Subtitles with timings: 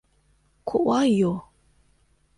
[0.65, 1.47] 怖いよ。